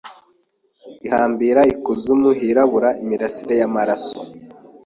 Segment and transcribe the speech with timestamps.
[1.05, 4.19] ihambira ikuzimu hirabura imirasire yamaraso